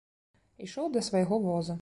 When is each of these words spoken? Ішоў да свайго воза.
Ішоў 0.69 0.89
да 0.97 1.05
свайго 1.11 1.35
воза. 1.47 1.79